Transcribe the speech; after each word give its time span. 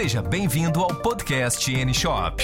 Seja 0.00 0.22
bem-vindo 0.22 0.80
ao 0.80 0.94
podcast 0.94 1.74
N-Shop. 1.74 2.40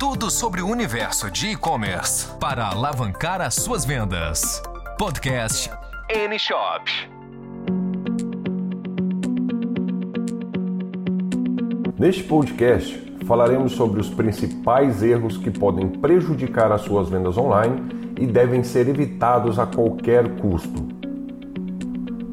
Tudo 0.00 0.28
sobre 0.28 0.60
o 0.60 0.66
universo 0.66 1.30
de 1.30 1.50
e-commerce 1.52 2.26
para 2.40 2.66
alavancar 2.66 3.40
as 3.40 3.54
suas 3.54 3.84
vendas. 3.84 4.60
Podcast 4.98 5.70
N-Shop. 6.10 6.90
Neste 11.96 12.24
podcast, 12.24 13.16
falaremos 13.28 13.70
sobre 13.70 14.00
os 14.00 14.10
principais 14.10 15.04
erros 15.04 15.36
que 15.36 15.52
podem 15.52 15.88
prejudicar 15.88 16.72
as 16.72 16.80
suas 16.80 17.08
vendas 17.08 17.38
online 17.38 18.12
e 18.18 18.26
devem 18.26 18.64
ser 18.64 18.88
evitados 18.88 19.60
a 19.60 19.66
qualquer 19.66 20.28
custo. 20.40 20.84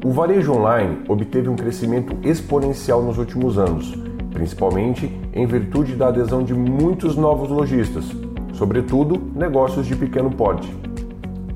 O 0.04 0.10
varejo 0.10 0.54
online 0.54 1.04
obteve 1.06 1.48
um 1.48 1.54
crescimento 1.54 2.18
exponencial 2.28 3.00
nos 3.00 3.16
últimos 3.16 3.58
anos, 3.58 4.03
principalmente 4.34 5.10
em 5.32 5.46
virtude 5.46 5.94
da 5.94 6.08
adesão 6.08 6.42
de 6.42 6.52
muitos 6.52 7.16
novos 7.16 7.48
lojistas, 7.48 8.04
sobretudo 8.52 9.18
negócios 9.34 9.86
de 9.86 9.94
pequeno 9.94 10.30
porte. 10.30 10.68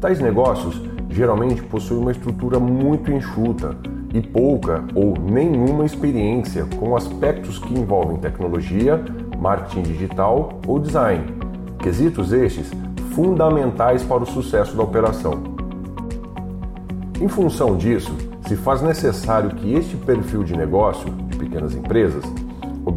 Tais 0.00 0.20
negócios 0.20 0.80
geralmente 1.10 1.60
possuem 1.64 2.00
uma 2.00 2.12
estrutura 2.12 2.60
muito 2.60 3.10
enxuta 3.10 3.76
e 4.14 4.22
pouca 4.22 4.84
ou 4.94 5.14
nenhuma 5.18 5.84
experiência 5.84 6.64
com 6.78 6.96
aspectos 6.96 7.58
que 7.58 7.74
envolvem 7.74 8.16
tecnologia, 8.18 9.04
marketing 9.38 9.82
digital 9.82 10.60
ou 10.66 10.78
design. 10.78 11.24
Quesitos 11.80 12.32
estes 12.32 12.70
fundamentais 13.10 14.04
para 14.04 14.22
o 14.22 14.26
sucesso 14.26 14.76
da 14.76 14.84
operação. 14.84 15.42
Em 17.20 17.26
função 17.26 17.76
disso, 17.76 18.14
se 18.46 18.54
faz 18.54 18.80
necessário 18.80 19.50
que 19.50 19.74
este 19.74 19.96
perfil 19.96 20.44
de 20.44 20.56
negócio 20.56 21.10
de 21.10 21.36
pequenas 21.36 21.74
empresas 21.74 22.24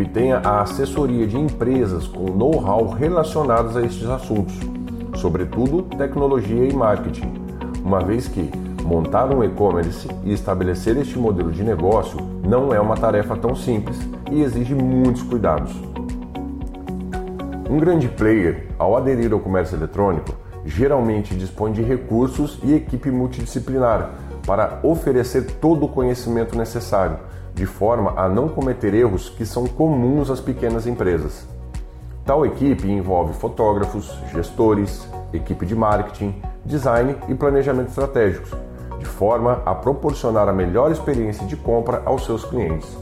obtenha 0.02 0.42
a 0.44 0.62
assessoria 0.62 1.28
de 1.28 1.38
empresas 1.38 2.08
com 2.08 2.26
know-how 2.26 2.90
relacionados 2.90 3.78
a 3.78 3.82
estes 3.82 4.08
assuntos, 4.10 4.54
sobretudo 5.16 5.84
tecnologia 5.84 6.66
e 6.66 6.74
marketing, 6.74 7.32
uma 7.84 8.02
vez 8.04 8.28
que 8.28 8.50
montar 8.84 9.34
um 9.34 9.44
e-commerce 9.44 10.08
e 10.24 10.34
estabelecer 10.34 10.98
este 10.98 11.18
modelo 11.18 11.52
de 11.52 11.64
negócio 11.64 12.20
não 12.44 12.74
é 12.74 12.80
uma 12.80 12.98
tarefa 12.98 13.38
tão 13.38 13.56
simples 13.56 13.98
e 14.32 14.42
exige 14.42 14.74
muitos 14.74 15.24
cuidados. 15.24 15.72
Um 17.70 17.78
grande 17.78 18.10
player, 18.10 18.68
ao 18.78 18.98
aderir 18.98 19.32
ao 19.32 19.40
comércio 19.40 19.78
eletrônico, 19.78 20.36
geralmente 20.66 21.36
dispõe 21.36 21.72
de 21.72 21.82
recursos 21.82 22.60
e 22.64 22.74
equipe 22.74 23.10
multidisciplinar 23.10 24.12
para 24.46 24.80
oferecer 24.84 25.44
todo 25.62 25.86
o 25.86 25.90
conhecimento 25.90 26.58
necessário, 26.58 27.18
de 27.54 27.66
forma 27.66 28.14
a 28.16 28.28
não 28.28 28.48
cometer 28.48 28.94
erros 28.94 29.30
que 29.30 29.46
são 29.46 29.68
comuns 29.68 30.30
às 30.30 30.40
pequenas 30.40 30.88
empresas. 30.88 31.48
Tal 32.26 32.46
equipe 32.46 32.90
envolve 32.90 33.34
fotógrafos, 33.34 34.18
gestores, 34.32 35.08
equipe 35.34 35.66
de 35.66 35.76
marketing, 35.76 36.36
design 36.64 37.16
e 37.28 37.36
planejamento 37.36 37.90
estratégicos, 37.90 38.52
de 39.00 39.06
forma 39.06 39.62
a 39.66 39.74
proporcionar 39.74 40.48
a 40.48 40.54
melhor 40.54 40.92
experiência 40.92 41.46
de 41.48 41.56
compra 41.56 42.02
aos 42.06 42.26
seus 42.26 42.46
clientes. 42.46 42.98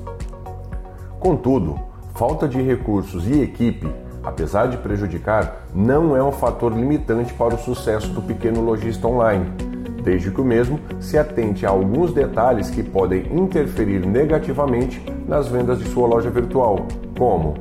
Contudo, 1.19 1.77
falta 2.13 2.47
de 2.47 2.61
recursos 2.61 3.27
e 3.27 3.41
equipe, 3.41 3.93
apesar 4.23 4.67
de 4.67 4.77
prejudicar, 4.77 5.65
não 5.73 6.15
é 6.15 6.23
um 6.23 6.31
fator 6.31 6.71
limitante 6.71 7.33
para 7.33 7.55
o 7.55 7.59
sucesso 7.59 8.09
do 8.09 8.21
pequeno 8.21 8.61
lojista 8.61 9.07
online 9.07 9.68
desde 10.03 10.31
que 10.31 10.41
o 10.41 10.45
mesmo 10.45 10.79
se 10.99 11.17
atente 11.17 11.65
a 11.65 11.69
alguns 11.69 12.13
detalhes 12.13 12.69
que 12.69 12.83
podem 12.83 13.25
interferir 13.31 14.05
negativamente 14.05 15.03
nas 15.27 15.47
vendas 15.47 15.79
de 15.79 15.85
sua 15.89 16.07
loja 16.07 16.29
virtual, 16.29 16.87
como 17.17 17.55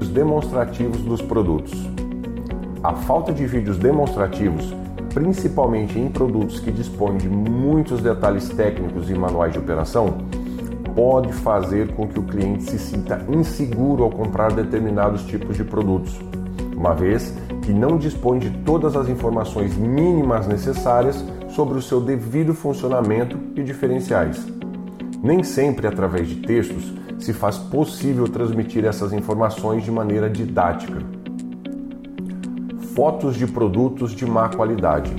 os 0.00 0.08
demonstrativos 0.08 1.02
dos 1.02 1.20
produtos. 1.20 1.72
A 2.82 2.94
falta 2.94 3.32
de 3.32 3.46
vídeos 3.46 3.78
demonstrativos, 3.78 4.74
principalmente 5.14 5.98
em 5.98 6.08
produtos 6.08 6.58
que 6.58 6.72
dispõem 6.72 7.16
de 7.16 7.28
muitos 7.28 8.00
detalhes 8.00 8.48
técnicos 8.48 9.10
e 9.10 9.14
manuais 9.14 9.52
de 9.52 9.58
operação, 9.58 10.18
pode 10.94 11.32
fazer 11.32 11.94
com 11.94 12.06
que 12.06 12.18
o 12.18 12.22
cliente 12.22 12.64
se 12.64 12.78
sinta 12.78 13.24
inseguro 13.28 14.04
ao 14.04 14.10
comprar 14.10 14.52
determinados 14.52 15.22
tipos 15.24 15.56
de 15.56 15.64
produtos, 15.64 16.20
uma 16.76 16.94
vez 16.94 17.34
que 17.62 17.72
não 17.72 17.96
dispõe 17.96 18.40
de 18.40 18.50
todas 18.50 18.96
as 18.96 19.08
informações 19.08 19.76
mínimas 19.76 20.46
necessárias 20.46 21.24
sobre 21.48 21.78
o 21.78 21.82
seu 21.82 22.00
devido 22.00 22.52
funcionamento 22.52 23.38
e 23.54 23.62
diferenciais. 23.62 24.44
Nem 25.22 25.44
sempre 25.44 25.86
através 25.86 26.28
de 26.28 26.36
textos 26.36 26.92
se 27.18 27.32
faz 27.32 27.56
possível 27.56 28.26
transmitir 28.26 28.84
essas 28.84 29.12
informações 29.12 29.84
de 29.84 29.90
maneira 29.90 30.28
didática. 30.28 30.98
Fotos 32.94 33.36
de 33.36 33.46
produtos 33.46 34.12
de 34.12 34.26
má 34.26 34.48
qualidade. 34.48 35.14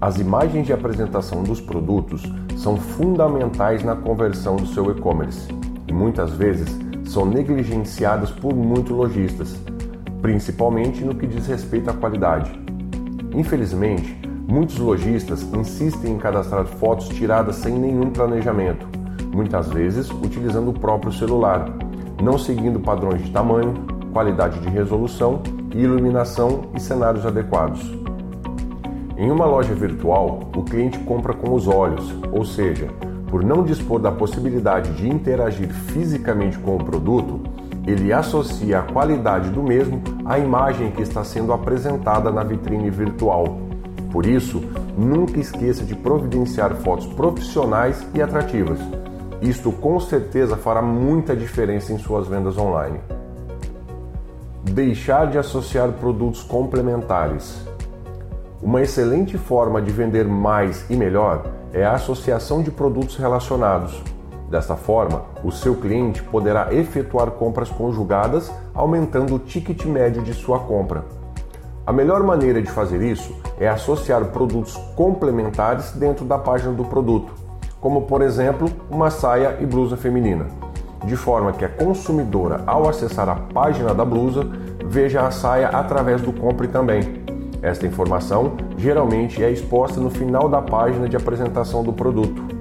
As 0.00 0.18
imagens 0.18 0.66
de 0.66 0.72
apresentação 0.72 1.42
dos 1.42 1.60
produtos 1.60 2.22
são 2.56 2.76
fundamentais 2.76 3.82
na 3.82 3.96
conversão 3.96 4.56
do 4.56 4.66
seu 4.66 4.90
e-commerce 4.90 5.48
e 5.88 5.92
muitas 5.92 6.30
vezes 6.30 6.68
são 7.04 7.26
negligenciadas 7.26 8.30
por 8.30 8.54
muitos 8.54 8.92
lojistas 8.92 9.56
principalmente 10.22 11.04
no 11.04 11.16
que 11.16 11.26
diz 11.26 11.46
respeito 11.48 11.90
à 11.90 11.92
qualidade. 11.92 12.50
Infelizmente, 13.34 14.16
muitos 14.46 14.78
lojistas 14.78 15.42
insistem 15.52 16.12
em 16.12 16.18
cadastrar 16.18 16.64
fotos 16.64 17.08
tiradas 17.08 17.56
sem 17.56 17.74
nenhum 17.74 18.10
planejamento, 18.10 18.86
muitas 19.34 19.68
vezes 19.68 20.08
utilizando 20.10 20.70
o 20.70 20.78
próprio 20.78 21.12
celular, 21.12 21.68
não 22.22 22.38
seguindo 22.38 22.78
padrões 22.78 23.22
de 23.24 23.30
tamanho, 23.30 23.74
qualidade 24.12 24.60
de 24.60 24.68
resolução, 24.68 25.42
iluminação 25.74 26.66
e 26.76 26.80
cenários 26.80 27.26
adequados. 27.26 27.82
Em 29.16 29.30
uma 29.30 29.46
loja 29.46 29.74
virtual, 29.74 30.50
o 30.54 30.62
cliente 30.62 30.98
compra 31.00 31.32
com 31.32 31.54
os 31.54 31.66
olhos, 31.66 32.14
ou 32.30 32.44
seja, 32.44 32.88
por 33.28 33.42
não 33.42 33.64
dispor 33.64 33.98
da 33.98 34.12
possibilidade 34.12 34.92
de 34.92 35.08
interagir 35.08 35.72
fisicamente 35.72 36.58
com 36.58 36.76
o 36.76 36.84
produto, 36.84 37.40
ele 37.86 38.12
associa 38.12 38.78
a 38.78 38.82
qualidade 38.82 39.50
do 39.50 39.62
mesmo 39.62 40.00
à 40.24 40.38
imagem 40.38 40.90
que 40.92 41.02
está 41.02 41.24
sendo 41.24 41.52
apresentada 41.52 42.30
na 42.30 42.44
vitrine 42.44 42.90
virtual. 42.90 43.58
Por 44.12 44.24
isso, 44.26 44.62
nunca 44.96 45.40
esqueça 45.40 45.84
de 45.84 45.94
providenciar 45.94 46.74
fotos 46.76 47.06
profissionais 47.06 48.06
e 48.14 48.22
atrativas. 48.22 48.78
Isto 49.40 49.72
com 49.72 49.98
certeza 49.98 50.56
fará 50.56 50.80
muita 50.80 51.34
diferença 51.34 51.92
em 51.92 51.98
suas 51.98 52.28
vendas 52.28 52.56
online. 52.56 53.00
Deixar 54.62 55.26
de 55.26 55.38
associar 55.38 55.90
produtos 55.92 56.42
complementares. 56.42 57.66
Uma 58.62 58.82
excelente 58.82 59.36
forma 59.36 59.82
de 59.82 59.90
vender 59.90 60.24
mais 60.24 60.88
e 60.88 60.94
melhor 60.94 61.44
é 61.72 61.84
a 61.84 61.94
associação 61.94 62.62
de 62.62 62.70
produtos 62.70 63.16
relacionados, 63.16 64.00
Desta 64.52 64.76
forma, 64.76 65.22
o 65.42 65.50
seu 65.50 65.74
cliente 65.76 66.22
poderá 66.22 66.74
efetuar 66.74 67.30
compras 67.30 67.70
conjugadas, 67.70 68.52
aumentando 68.74 69.34
o 69.34 69.38
ticket 69.38 69.86
médio 69.86 70.22
de 70.22 70.34
sua 70.34 70.58
compra. 70.58 71.06
A 71.86 71.90
melhor 71.90 72.22
maneira 72.22 72.60
de 72.60 72.70
fazer 72.70 73.00
isso 73.00 73.34
é 73.58 73.66
associar 73.66 74.22
produtos 74.26 74.76
complementares 74.94 75.92
dentro 75.92 76.26
da 76.26 76.36
página 76.36 76.70
do 76.70 76.84
produto, 76.84 77.32
como 77.80 78.02
por 78.02 78.20
exemplo 78.20 78.68
uma 78.90 79.10
saia 79.10 79.56
e 79.58 79.64
blusa 79.64 79.96
feminina, 79.96 80.44
de 81.02 81.16
forma 81.16 81.54
que 81.54 81.64
a 81.64 81.68
consumidora, 81.70 82.62
ao 82.66 82.86
acessar 82.86 83.30
a 83.30 83.36
página 83.54 83.94
da 83.94 84.04
blusa, 84.04 84.46
veja 84.84 85.26
a 85.26 85.30
saia 85.30 85.68
através 85.68 86.20
do 86.20 86.30
compre 86.30 86.68
também. 86.68 87.22
Esta 87.62 87.86
informação 87.86 88.52
geralmente 88.76 89.42
é 89.42 89.50
exposta 89.50 89.98
no 89.98 90.10
final 90.10 90.46
da 90.46 90.60
página 90.60 91.08
de 91.08 91.16
apresentação 91.16 91.82
do 91.82 91.94
produto. 91.94 92.51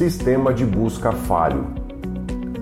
Sistema 0.00 0.54
de 0.54 0.64
busca 0.64 1.12
falho. 1.12 1.66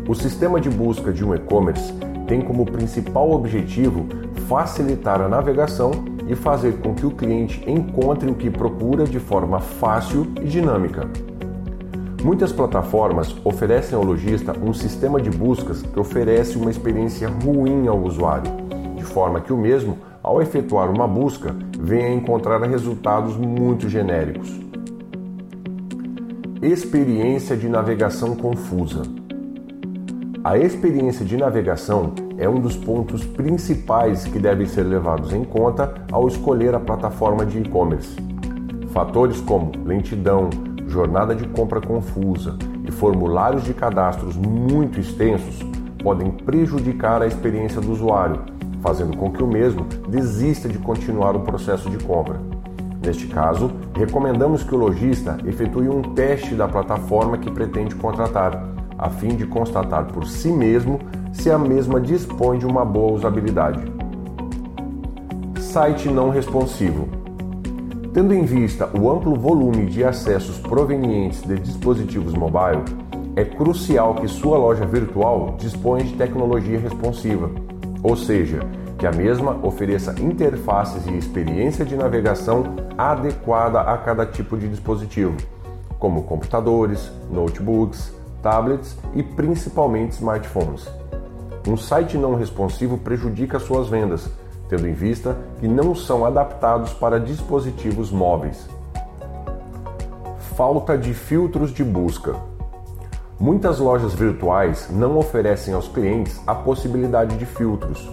O 0.08 0.12
sistema 0.12 0.60
de 0.60 0.68
busca 0.68 1.12
de 1.12 1.24
um 1.24 1.32
e-commerce 1.32 1.94
tem 2.26 2.40
como 2.40 2.66
principal 2.66 3.30
objetivo 3.30 4.08
facilitar 4.48 5.20
a 5.20 5.28
navegação 5.28 5.92
e 6.26 6.34
fazer 6.34 6.78
com 6.78 6.96
que 6.96 7.06
o 7.06 7.12
cliente 7.12 7.62
encontre 7.64 8.28
o 8.28 8.34
que 8.34 8.50
procura 8.50 9.04
de 9.04 9.20
forma 9.20 9.60
fácil 9.60 10.26
e 10.42 10.46
dinâmica. 10.46 11.08
Muitas 12.24 12.50
plataformas 12.50 13.32
oferecem 13.44 13.96
ao 13.96 14.02
lojista 14.02 14.52
um 14.58 14.74
sistema 14.74 15.20
de 15.20 15.30
buscas 15.30 15.80
que 15.80 16.00
oferece 16.00 16.58
uma 16.58 16.72
experiência 16.72 17.28
ruim 17.28 17.86
ao 17.86 18.00
usuário, 18.00 18.50
de 18.96 19.04
forma 19.04 19.40
que 19.40 19.52
o 19.52 19.56
mesmo, 19.56 19.96
ao 20.24 20.42
efetuar 20.42 20.90
uma 20.90 21.06
busca, 21.06 21.54
venha 21.78 22.12
encontrar 22.12 22.60
resultados 22.62 23.36
muito 23.36 23.88
genéricos. 23.88 24.67
Experiência 26.70 27.56
de 27.56 27.66
navegação 27.66 28.36
confusa. 28.36 29.00
A 30.44 30.58
experiência 30.58 31.24
de 31.24 31.34
navegação 31.34 32.12
é 32.36 32.46
um 32.46 32.60
dos 32.60 32.76
pontos 32.76 33.24
principais 33.24 34.24
que 34.24 34.38
devem 34.38 34.66
ser 34.66 34.82
levados 34.82 35.32
em 35.32 35.44
conta 35.44 35.94
ao 36.12 36.28
escolher 36.28 36.74
a 36.74 36.78
plataforma 36.78 37.46
de 37.46 37.58
e-commerce. 37.58 38.14
Fatores 38.92 39.40
como 39.40 39.72
lentidão, 39.82 40.50
jornada 40.86 41.34
de 41.34 41.48
compra 41.48 41.80
confusa 41.80 42.58
e 42.86 42.92
formulários 42.92 43.64
de 43.64 43.72
cadastros 43.72 44.36
muito 44.36 45.00
extensos 45.00 45.60
podem 46.02 46.30
prejudicar 46.30 47.22
a 47.22 47.26
experiência 47.26 47.80
do 47.80 47.92
usuário, 47.92 48.42
fazendo 48.82 49.16
com 49.16 49.32
que 49.32 49.42
o 49.42 49.46
mesmo 49.46 49.86
desista 50.06 50.68
de 50.68 50.76
continuar 50.78 51.34
o 51.34 51.40
processo 51.40 51.88
de 51.88 51.96
compra. 52.04 52.38
Neste 53.04 53.26
caso, 53.28 53.70
recomendamos 53.94 54.64
que 54.64 54.74
o 54.74 54.78
lojista 54.78 55.38
efetue 55.46 55.88
um 55.88 56.02
teste 56.14 56.54
da 56.54 56.66
plataforma 56.66 57.38
que 57.38 57.50
pretende 57.50 57.94
contratar, 57.94 58.68
a 58.98 59.08
fim 59.08 59.36
de 59.36 59.46
constatar 59.46 60.06
por 60.06 60.26
si 60.26 60.48
mesmo 60.48 60.98
se 61.32 61.50
a 61.50 61.58
mesma 61.58 62.00
dispõe 62.00 62.58
de 62.58 62.66
uma 62.66 62.84
boa 62.84 63.12
usabilidade. 63.12 63.80
Site 65.60 66.08
não 66.08 66.30
responsivo. 66.30 67.08
Tendo 68.12 68.34
em 68.34 68.44
vista 68.44 68.90
o 68.98 69.10
amplo 69.10 69.36
volume 69.36 69.86
de 69.86 70.02
acessos 70.02 70.58
provenientes 70.58 71.42
de 71.42 71.56
dispositivos 71.60 72.34
mobile, 72.34 72.82
é 73.36 73.44
crucial 73.44 74.16
que 74.16 74.26
sua 74.26 74.58
loja 74.58 74.84
virtual 74.84 75.54
disponha 75.58 76.02
de 76.02 76.14
tecnologia 76.14 76.80
responsiva, 76.80 77.48
ou 78.02 78.16
seja, 78.16 78.60
que 78.98 79.06
a 79.06 79.12
mesma 79.12 79.56
ofereça 79.62 80.12
interfaces 80.20 81.06
e 81.06 81.16
experiência 81.16 81.84
de 81.84 81.94
navegação 81.96 82.74
adequada 82.98 83.80
a 83.80 83.96
cada 83.96 84.26
tipo 84.26 84.56
de 84.56 84.68
dispositivo, 84.68 85.36
como 86.00 86.24
computadores, 86.24 87.10
notebooks, 87.30 88.12
tablets 88.42 88.98
e 89.14 89.22
principalmente 89.22 90.12
smartphones. 90.12 90.88
Um 91.66 91.76
site 91.76 92.18
não 92.18 92.34
responsivo 92.34 92.98
prejudica 92.98 93.60
suas 93.60 93.88
vendas, 93.88 94.28
tendo 94.68 94.88
em 94.88 94.92
vista 94.92 95.36
que 95.60 95.68
não 95.68 95.94
são 95.94 96.24
adaptados 96.24 96.92
para 96.92 97.20
dispositivos 97.20 98.10
móveis. 98.10 98.68
Falta 100.56 100.98
de 100.98 101.14
filtros 101.14 101.72
de 101.72 101.84
busca. 101.84 102.34
Muitas 103.38 103.78
lojas 103.78 104.12
virtuais 104.12 104.88
não 104.90 105.16
oferecem 105.16 105.72
aos 105.72 105.86
clientes 105.86 106.40
a 106.44 106.54
possibilidade 106.54 107.36
de 107.36 107.46
filtros, 107.46 108.08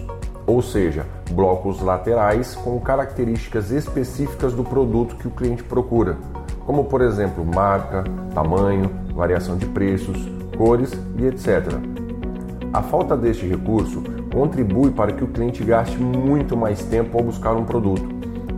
ou 0.46 0.62
seja, 0.62 1.04
blocos 1.30 1.80
laterais 1.82 2.54
com 2.54 2.78
características 2.78 3.70
específicas 3.70 4.52
do 4.52 4.62
produto 4.62 5.16
que 5.16 5.26
o 5.26 5.30
cliente 5.30 5.64
procura, 5.64 6.16
como 6.64 6.84
por 6.84 7.00
exemplo 7.02 7.44
marca, 7.44 8.04
tamanho, 8.32 8.90
variação 9.12 9.56
de 9.56 9.66
preços, 9.66 10.16
cores 10.56 10.92
e 11.18 11.26
etc. 11.26 11.72
A 12.72 12.82
falta 12.82 13.16
deste 13.16 13.46
recurso 13.46 14.02
contribui 14.32 14.90
para 14.90 15.12
que 15.12 15.24
o 15.24 15.28
cliente 15.28 15.64
gaste 15.64 15.96
muito 15.98 16.56
mais 16.56 16.82
tempo 16.84 17.18
ao 17.18 17.24
buscar 17.24 17.54
um 17.54 17.64
produto, 17.64 18.06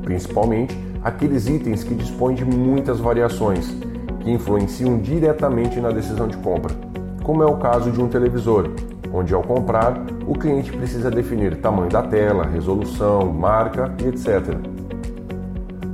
principalmente 0.02 0.76
aqueles 1.02 1.46
itens 1.48 1.84
que 1.84 1.94
dispõem 1.94 2.34
de 2.34 2.44
muitas 2.44 2.98
variações 2.98 3.72
que 4.20 4.30
influenciam 4.30 4.98
diretamente 4.98 5.80
na 5.80 5.90
decisão 5.90 6.26
de 6.26 6.36
compra, 6.38 6.74
como 7.22 7.42
é 7.42 7.46
o 7.46 7.56
caso 7.56 7.90
de 7.90 8.00
um 8.00 8.08
televisor, 8.08 8.70
onde 9.12 9.32
ao 9.32 9.42
comprar 9.42 10.04
o 10.28 10.34
cliente 10.34 10.70
precisa 10.70 11.10
definir 11.10 11.56
tamanho 11.56 11.88
da 11.88 12.02
tela, 12.02 12.44
resolução, 12.44 13.32
marca 13.32 13.94
e 14.04 14.08
etc. 14.08 14.58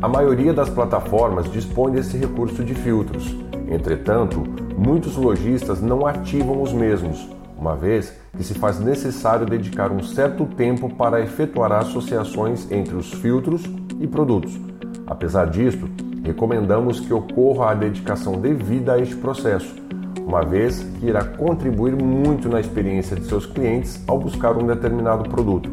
A 0.02 0.08
maioria 0.08 0.52
das 0.52 0.68
plataformas 0.68 1.50
dispõe 1.50 1.92
desse 1.92 2.18
recurso 2.18 2.64
de 2.64 2.74
filtros, 2.74 3.32
entretanto, 3.70 4.42
muitos 4.76 5.16
lojistas 5.16 5.80
não 5.80 6.04
ativam 6.04 6.60
os 6.60 6.72
mesmos, 6.72 7.28
uma 7.56 7.76
vez 7.76 8.12
que 8.36 8.42
se 8.42 8.54
faz 8.54 8.80
necessário 8.80 9.46
dedicar 9.46 9.92
um 9.92 10.02
certo 10.02 10.44
tempo 10.46 10.92
para 10.92 11.20
efetuar 11.20 11.70
associações 11.70 12.68
entre 12.72 12.96
os 12.96 13.12
filtros 13.12 13.62
e 14.00 14.06
produtos. 14.08 14.58
Apesar 15.06 15.48
disto, 15.48 15.88
recomendamos 16.24 16.98
que 16.98 17.14
ocorra 17.14 17.70
a 17.70 17.74
dedicação 17.74 18.40
devida 18.40 18.94
a 18.94 18.98
este 18.98 19.14
processo, 19.14 19.76
uma 20.26 20.42
vez 20.42 20.80
que 20.98 21.06
irá 21.06 21.22
contribuir 21.22 21.94
muito 21.94 22.48
na 22.48 22.58
experiência 22.58 23.14
de 23.14 23.26
seus 23.26 23.44
clientes 23.44 24.02
ao 24.06 24.18
buscar 24.18 24.56
um 24.56 24.66
determinado 24.66 25.28
produto, 25.28 25.70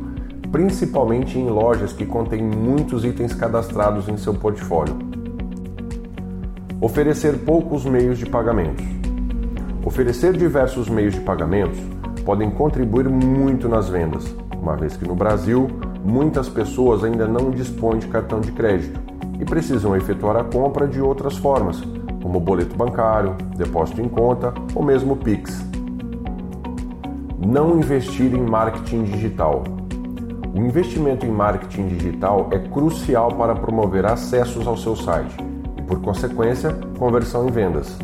principalmente 0.51 1.39
em 1.39 1.50
lojas 1.50 1.94
que 1.94 2.06
contêm 2.06 2.44
muitos 2.44 3.06
itens 3.06 3.33
cadastrados 3.33 4.09
em 4.09 4.18
seu 4.18 4.33
portfólio. 4.33 5.00
Oferecer 6.81 7.39
poucos 7.39 7.86
meios 7.86 8.18
de 8.18 8.25
pagamentos. 8.25 8.86
Oferecer 9.86 10.36
diversos 10.36 10.89
meios 10.89 11.13
de 11.13 11.21
pagamentos 11.21 11.80
podem 12.25 12.51
contribuir 12.51 13.07
muito 13.07 13.69
nas 13.69 13.88
vendas, 13.88 14.36
uma 14.62 14.75
vez 14.75 14.97
que 14.97 15.07
no 15.07 15.15
Brasil 15.15 15.68
muitas 16.04 16.50
pessoas 16.50 17.04
ainda 17.04 17.27
não 17.27 17.51
dispõem 17.51 18.00
de 18.00 18.07
cartão 18.07 18.42
de 18.42 18.51
crédito 18.51 19.00
e 19.39 19.45
precisam 19.45 19.95
efetuar 19.95 20.36
a 20.36 20.44
compra 20.44 20.88
de 20.88 21.01
outras 21.01 21.38
formas, 21.38 21.81
como 22.21 22.39
boleto 22.39 22.75
bancário, 22.75 23.35
depósito 23.56 24.01
em 24.01 24.07
conta 24.07 24.53
ou 24.75 24.83
mesmo 24.83 25.15
Pix. 25.15 25.65
Não 27.45 27.77
investir 27.77 28.33
em 28.33 28.41
marketing 28.41 29.03
digital. 29.03 29.63
O 30.53 30.59
investimento 30.59 31.25
em 31.25 31.31
marketing 31.31 31.88
digital 31.88 32.50
é 32.51 32.59
crucial 32.59 33.33
para 33.35 33.56
promover 33.56 34.06
acessos 34.06 34.68
ao 34.68 34.77
seu 34.77 34.95
site 34.95 35.35
e, 35.77 35.81
por 35.81 36.01
consequência, 36.01 36.77
conversão 37.00 37.47
em 37.47 37.51
vendas. 37.51 37.97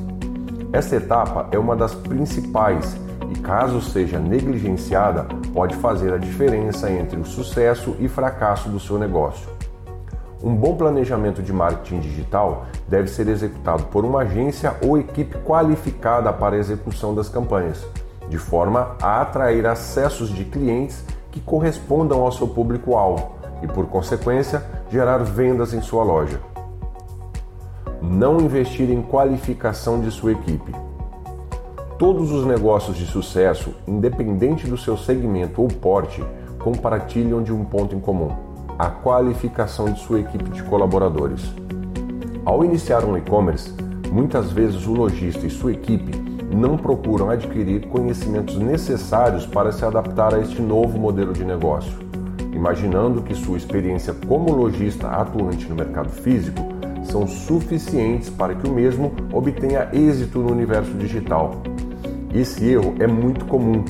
Esta 0.74 0.96
etapa 0.96 1.48
é 1.52 1.60
uma 1.60 1.76
das 1.76 1.94
principais 1.94 2.98
e, 3.32 3.40
caso 3.40 3.82
seja 3.82 4.20
negligenciada, 4.20 5.26
pode 5.54 5.76
fazer 5.76 6.14
a 6.14 6.18
diferença 6.18 6.92
entre 6.92 7.20
o 7.20 7.26
sucesso 7.26 7.96
e 8.00 8.08
fracasso 8.08 8.70
do 8.70 8.80
seu 8.80 8.98
negócio. 8.98 9.57
Um 10.44 10.56
bom 10.56 10.76
planejamento 10.76 11.42
de 11.42 11.52
marketing 11.52 12.00
digital 12.00 12.68
deve 12.88 13.08
ser 13.08 13.28
executado 13.28 13.86
por 13.86 14.06
uma 14.06 14.22
agência 14.22 14.76
ou 14.86 14.96
equipe 14.96 15.36
qualificada 15.40 16.32
para 16.32 16.56
a 16.56 16.60
execução 16.60 17.16
das 17.16 17.28
campanhas, 17.28 17.84
de 18.30 18.38
forma 18.38 18.96
a 19.02 19.22
atrair 19.22 19.66
acessos 19.66 20.30
de 20.30 20.46
clientes 20.46 21.04
que 21.32 21.40
correspondam 21.40 22.22
ao 22.22 22.32
seu 22.32 22.48
público-alvo 22.48 23.32
e, 23.64 23.68
por 23.68 23.88
consequência, 23.88 24.64
gerar 24.92 25.24
vendas 25.24 25.74
em 25.74 25.82
sua 25.82 26.04
loja. 26.04 26.40
Não 28.00 28.40
investir 28.40 28.92
em 28.92 29.02
qualificação 29.02 30.00
de 30.00 30.12
sua 30.12 30.34
equipe. 30.34 30.72
Todos 31.98 32.32
os 32.32 32.46
negócios 32.46 32.96
de 32.96 33.08
sucesso, 33.08 33.74
independente 33.88 34.68
do 34.68 34.78
seu 34.78 34.96
segmento 34.96 35.64
ou 35.64 35.68
porte, 35.68 36.24
compartilham 36.60 37.42
de 37.42 37.52
um 37.52 37.66
ponto 37.66 37.96
em 37.96 38.00
comum 38.00 38.47
a 38.78 38.90
qualificação 38.90 39.92
de 39.92 40.00
sua 40.00 40.20
equipe 40.20 40.50
de 40.52 40.62
colaboradores. 40.64 41.42
Ao 42.46 42.64
iniciar 42.64 43.04
um 43.04 43.18
e-commerce, 43.18 43.74
muitas 44.12 44.52
vezes 44.52 44.86
o 44.86 44.94
lojista 44.94 45.48
e 45.48 45.50
sua 45.50 45.74
equipe 45.74 46.12
não 46.54 46.78
procuram 46.78 47.30
adquirir 47.30 47.88
conhecimentos 47.88 48.56
necessários 48.58 49.46
para 49.46 49.72
se 49.72 49.84
adaptar 49.84 50.34
a 50.34 50.40
este 50.40 50.62
novo 50.62 50.98
modelo 50.98 51.34
de 51.34 51.44
negócio, 51.44 51.98
imaginando 52.54 53.24
que 53.24 53.34
sua 53.34 53.58
experiência 53.58 54.14
como 54.28 54.54
lojista 54.54 55.08
atuante 55.08 55.68
no 55.68 55.76
mercado 55.76 56.10
físico 56.10 56.62
são 57.04 57.26
suficientes 57.28 58.30
para 58.30 58.54
que 58.54 58.68
o 58.68 58.74
mesmo 58.74 59.12
obtenha 59.34 59.90
êxito 59.92 60.40
no 60.40 60.52
universo 60.52 60.92
digital. 60.94 61.64
Esse 62.34 62.66
erro 62.66 62.94
é 63.00 63.08
muito 63.08 63.46
comum 63.46 63.84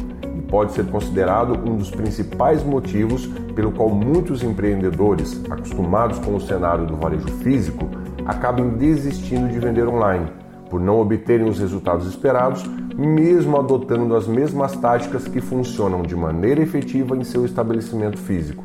pode 0.49 0.71
ser 0.71 0.85
considerado 0.85 1.53
um 1.69 1.77
dos 1.77 1.89
principais 1.89 2.63
motivos 2.63 3.27
pelo 3.55 3.71
qual 3.71 3.89
muitos 3.89 4.43
empreendedores, 4.43 5.41
acostumados 5.49 6.19
com 6.19 6.35
o 6.35 6.41
cenário 6.41 6.85
do 6.85 6.95
varejo 6.95 7.27
físico, 7.37 7.89
acabam 8.25 8.69
desistindo 8.77 9.47
de 9.47 9.59
vender 9.59 9.87
online, 9.87 10.27
por 10.69 10.79
não 10.79 10.99
obterem 10.99 11.47
os 11.47 11.59
resultados 11.59 12.07
esperados, 12.07 12.63
mesmo 12.95 13.57
adotando 13.57 14.15
as 14.15 14.27
mesmas 14.27 14.75
táticas 14.75 15.27
que 15.27 15.39
funcionam 15.39 16.01
de 16.01 16.15
maneira 16.15 16.61
efetiva 16.61 17.15
em 17.15 17.23
seu 17.23 17.45
estabelecimento 17.45 18.17
físico. 18.17 18.63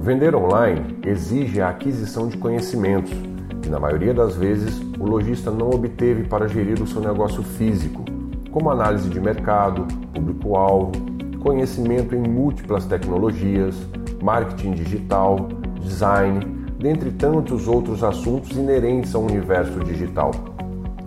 Vender 0.00 0.34
online 0.34 0.98
exige 1.04 1.60
a 1.60 1.68
aquisição 1.68 2.28
de 2.28 2.38
conhecimentos, 2.38 3.12
que 3.60 3.68
na 3.68 3.78
maioria 3.78 4.14
das 4.14 4.34
vezes 4.34 4.80
o 4.98 5.04
lojista 5.04 5.50
não 5.50 5.70
obteve 5.70 6.24
para 6.24 6.48
gerir 6.48 6.82
o 6.82 6.86
seu 6.86 7.02
negócio 7.02 7.42
físico 7.42 8.17
como 8.58 8.72
análise 8.72 9.08
de 9.08 9.20
mercado, 9.20 9.86
público-alvo, 10.12 10.90
conhecimento 11.38 12.16
em 12.16 12.28
múltiplas 12.28 12.86
tecnologias, 12.86 13.76
marketing 14.20 14.72
digital, 14.72 15.48
design, 15.80 16.44
dentre 16.76 17.12
tantos 17.12 17.68
outros 17.68 18.02
assuntos 18.02 18.50
inerentes 18.56 19.14
ao 19.14 19.22
universo 19.22 19.78
digital. 19.84 20.32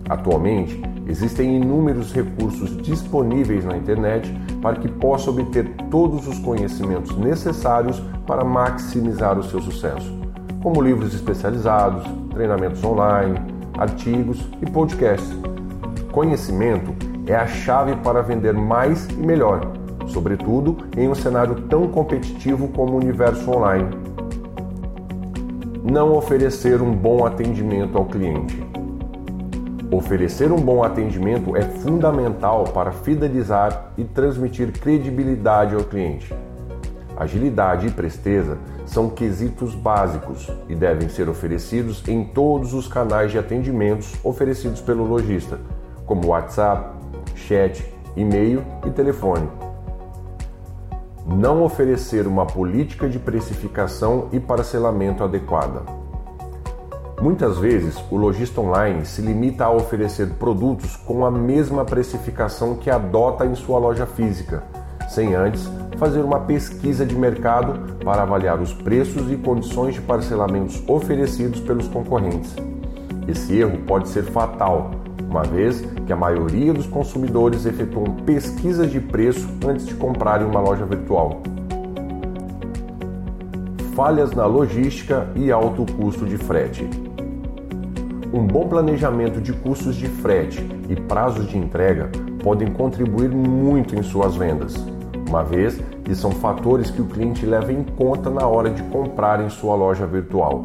Atualmente, 0.08 0.80
existem 1.06 1.58
inúmeros 1.58 2.10
recursos 2.14 2.74
disponíveis 2.78 3.66
na 3.66 3.76
internet 3.76 4.32
para 4.62 4.76
que 4.76 4.88
possa 4.88 5.28
obter 5.28 5.68
todos 5.90 6.26
os 6.26 6.38
conhecimentos 6.38 7.14
necessários 7.18 8.00
para 8.26 8.42
maximizar 8.42 9.38
o 9.38 9.42
seu 9.42 9.60
sucesso, 9.60 10.10
como 10.62 10.80
livros 10.80 11.12
especializados, 11.12 12.02
treinamentos 12.30 12.82
online, 12.82 13.38
artigos 13.76 14.40
e 14.62 14.70
podcasts. 14.70 15.36
Conhecimento 16.12 17.01
é 17.26 17.34
a 17.34 17.46
chave 17.46 17.96
para 17.96 18.22
vender 18.22 18.52
mais 18.52 19.06
e 19.08 19.14
melhor, 19.14 19.60
sobretudo 20.06 20.78
em 20.96 21.08
um 21.08 21.14
cenário 21.14 21.54
tão 21.68 21.88
competitivo 21.88 22.68
como 22.68 22.92
o 22.92 22.96
universo 22.96 23.50
online. 23.50 23.90
Não 25.82 26.16
oferecer 26.16 26.80
um 26.80 26.92
bom 26.92 27.24
atendimento 27.24 27.96
ao 27.98 28.04
cliente. 28.04 28.62
Oferecer 29.90 30.50
um 30.50 30.60
bom 30.60 30.82
atendimento 30.82 31.56
é 31.56 31.62
fundamental 31.62 32.64
para 32.64 32.92
fidelizar 32.92 33.92
e 33.98 34.04
transmitir 34.04 34.72
credibilidade 34.72 35.74
ao 35.74 35.84
cliente. 35.84 36.34
Agilidade 37.16 37.88
e 37.88 37.90
presteza 37.90 38.56
são 38.86 39.10
quesitos 39.10 39.74
básicos 39.74 40.50
e 40.68 40.74
devem 40.74 41.08
ser 41.08 41.28
oferecidos 41.28 42.02
em 42.08 42.24
todos 42.24 42.72
os 42.72 42.88
canais 42.88 43.30
de 43.30 43.38
atendimentos 43.38 44.14
oferecidos 44.24 44.80
pelo 44.80 45.04
lojista, 45.04 45.60
como 46.06 46.28
WhatsApp, 46.28 47.01
chat, 47.52 47.84
e-mail 48.16 48.64
e 48.86 48.90
telefone. 48.90 49.46
Não 51.26 51.62
oferecer 51.62 52.26
uma 52.26 52.46
política 52.46 53.08
de 53.08 53.18
precificação 53.18 54.28
e 54.32 54.40
parcelamento 54.40 55.22
adequada. 55.22 55.82
Muitas 57.20 57.58
vezes, 57.58 58.02
o 58.10 58.16
lojista 58.16 58.60
online 58.60 59.04
se 59.04 59.20
limita 59.20 59.66
a 59.66 59.70
oferecer 59.70 60.30
produtos 60.30 60.96
com 60.96 61.24
a 61.24 61.30
mesma 61.30 61.84
precificação 61.84 62.74
que 62.74 62.90
adota 62.90 63.46
em 63.46 63.54
sua 63.54 63.78
loja 63.78 64.06
física, 64.06 64.64
sem 65.08 65.34
antes 65.34 65.68
fazer 65.98 66.22
uma 66.22 66.40
pesquisa 66.40 67.06
de 67.06 67.14
mercado 67.14 67.96
para 68.02 68.22
avaliar 68.22 68.60
os 68.60 68.72
preços 68.72 69.30
e 69.30 69.36
condições 69.36 69.94
de 69.94 70.00
parcelamentos 70.00 70.82
oferecidos 70.88 71.60
pelos 71.60 71.86
concorrentes. 71.86 72.56
Esse 73.28 73.56
erro 73.56 73.78
pode 73.86 74.08
ser 74.08 74.24
fatal, 74.24 74.90
uma 75.32 75.42
vez 75.44 75.82
que 76.06 76.12
a 76.12 76.16
maioria 76.16 76.74
dos 76.74 76.86
consumidores 76.86 77.64
efetuam 77.64 78.16
pesquisas 78.26 78.90
de 78.90 79.00
preço 79.00 79.48
antes 79.66 79.86
de 79.86 79.94
comprarem 79.94 80.46
uma 80.46 80.60
loja 80.60 80.84
virtual. 80.84 81.40
Falhas 83.96 84.32
na 84.32 84.44
logística 84.44 85.26
e 85.34 85.50
alto 85.50 85.86
custo 85.94 86.26
de 86.26 86.36
frete. 86.36 86.88
Um 88.30 88.46
bom 88.46 88.68
planejamento 88.68 89.40
de 89.40 89.54
custos 89.54 89.96
de 89.96 90.06
frete 90.06 90.66
e 90.88 90.96
prazos 90.96 91.48
de 91.48 91.56
entrega 91.56 92.10
podem 92.42 92.68
contribuir 92.68 93.30
muito 93.30 93.96
em 93.96 94.02
suas 94.02 94.36
vendas 94.36 94.74
uma 95.32 95.42
vez 95.42 95.80
que 96.04 96.14
são 96.14 96.30
fatores 96.30 96.90
que 96.90 97.00
o 97.00 97.06
cliente 97.06 97.46
leva 97.46 97.72
em 97.72 97.82
conta 97.82 98.28
na 98.28 98.46
hora 98.46 98.68
de 98.68 98.82
comprar 98.82 99.42
em 99.42 99.48
sua 99.48 99.74
loja 99.74 100.06
virtual. 100.06 100.60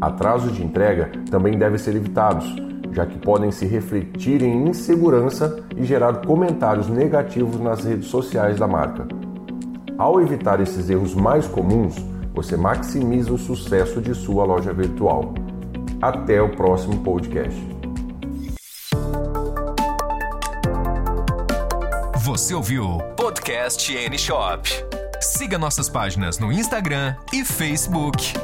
Atrasos 0.00 0.52
de 0.56 0.64
entrega 0.64 1.12
também 1.30 1.56
devem 1.56 1.78
ser 1.78 1.94
evitados, 1.94 2.52
já 2.92 3.06
que 3.06 3.18
podem 3.18 3.50
se 3.50 3.66
refletir 3.66 4.42
em 4.42 4.68
insegurança 4.68 5.64
e 5.76 5.84
gerar 5.84 6.24
comentários 6.26 6.88
negativos 6.88 7.60
nas 7.60 7.84
redes 7.84 8.08
sociais 8.08 8.58
da 8.58 8.66
marca. 8.66 9.06
Ao 9.98 10.20
evitar 10.20 10.60
esses 10.60 10.90
erros 10.90 11.14
mais 11.14 11.46
comuns, 11.46 11.96
você 12.34 12.56
maximiza 12.56 13.32
o 13.32 13.38
sucesso 13.38 14.00
de 14.00 14.14
sua 14.14 14.44
loja 14.44 14.72
virtual. 14.72 15.34
Até 16.02 16.40
o 16.42 16.50
próximo 16.50 16.98
podcast. 17.02 17.58
Você 22.20 22.54
ouviu 22.54 22.98
Podcast 23.16 23.96
N 23.96 24.18
Shop. 24.18 24.68
Siga 25.20 25.56
nossas 25.56 25.88
páginas 25.88 26.38
no 26.38 26.52
Instagram 26.52 27.14
e 27.32 27.44
Facebook. 27.44 28.34